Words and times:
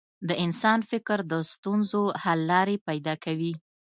د 0.27 0.29
انسان 0.45 0.79
فکر 0.91 1.17
د 1.31 1.33
ستونزو 1.51 2.03
حل 2.21 2.39
لارې 2.51 2.75
پیدا 2.87 3.13
کوي. 3.25 3.53